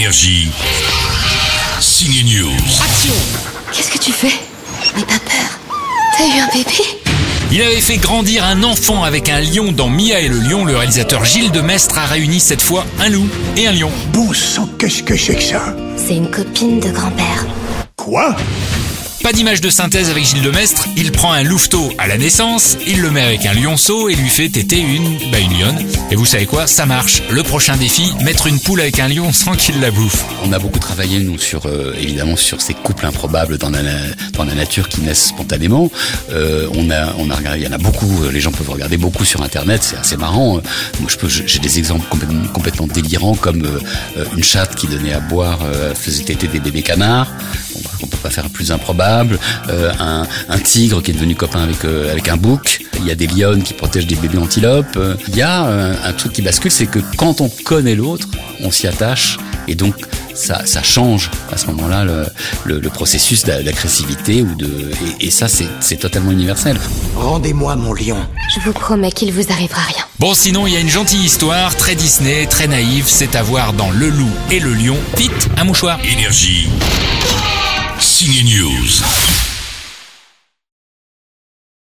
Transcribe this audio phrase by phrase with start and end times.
[0.00, 0.48] Énergie.
[1.78, 2.56] Signe News.
[3.70, 4.32] Qu'est-ce que tu fais?
[4.96, 5.58] N'aie pas peur.
[6.16, 6.72] T'as eu un bébé?
[7.52, 10.64] Il avait fait grandir un enfant avec un lion dans Mia et le lion.
[10.64, 13.28] Le réalisateur Gilles de Mestre a réuni cette fois un loup
[13.58, 13.90] et un lion.
[14.10, 15.76] Bon sang, qu'est-ce que c'est que ça?
[15.98, 17.44] C'est une copine de grand-père.
[17.96, 18.34] Quoi?
[19.22, 22.78] Pas d'image de synthèse avec Gilles de Mestre, il prend un louveteau à la naissance,
[22.86, 25.86] il le met avec un lionceau et lui fait téter une, bah une lionne.
[26.10, 27.22] Et vous savez quoi, ça marche.
[27.30, 30.24] Le prochain défi, mettre une poule avec un lion sans qu'il la bouffe.
[30.44, 34.88] On a beaucoup travaillé nous sur euh, évidemment sur ces couples improbables dans la nature
[34.88, 35.90] qui naissent spontanément.
[36.30, 38.24] Euh, on a on a regardé, il y en a beaucoup.
[38.24, 40.60] euh, Les gens peuvent regarder beaucoup sur internet, c'est assez marrant.
[41.18, 42.06] Peux j'ai des exemples
[42.54, 43.68] complètement, délirants comme
[44.36, 45.58] une chatte qui donnait à boire
[45.94, 47.28] faisait téter des bébés canards.
[48.02, 49.38] On peut pas faire plus improbable.
[49.68, 52.80] Euh, un, un tigre qui est devenu copain avec euh, avec un bouc.
[52.98, 54.96] Il y a des lionnes qui protègent des bébés antilopes.
[54.96, 58.28] Euh, Il y a euh, un truc qui bascule, c'est que quand on connaît l'autre,
[58.60, 59.94] on s'y attache et donc
[60.34, 62.26] ça, ça change à ce moment-là le,
[62.64, 66.78] le, le processus d'a- d'agressivité ou de et, et ça c'est c'est totalement universel.
[67.16, 68.18] Rendez-moi mon lion.
[68.54, 70.04] Je vous promets qu'il vous arrivera rien.
[70.18, 73.72] Bon sinon, il y a une gentille histoire, très Disney, très naïve, c'est à voir
[73.72, 74.96] dans Le Loup et le Lion.
[75.16, 75.98] Vite, un mouchoir.
[76.10, 76.68] Énergie.
[78.20, 79.29] Signe News.